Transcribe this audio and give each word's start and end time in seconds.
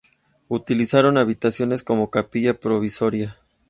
Utilizaron 0.47 1.19
habitaciones 1.19 1.83
como 1.83 2.09
capilla 2.09 2.59
provisoria. 2.59 3.37